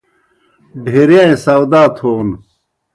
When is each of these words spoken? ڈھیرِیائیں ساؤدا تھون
ڈھیرِیائیں 0.83 1.37
ساؤدا 1.43 1.83
تھون 1.97 2.27